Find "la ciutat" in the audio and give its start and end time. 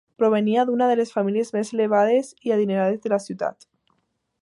3.15-3.73